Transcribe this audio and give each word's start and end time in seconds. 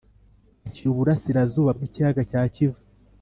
ashyira 0.67 0.89
Uburasirazuba 0.93 1.71
bw’ikiyaga 1.77 2.21
cya 2.29 2.41
kivu 2.53 2.79